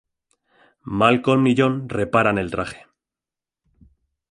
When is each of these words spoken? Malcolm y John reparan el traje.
Malcolm 0.97 1.45
y 1.45 1.53
John 1.55 1.87
reparan 1.87 2.39
el 2.39 2.49
traje. 2.49 2.87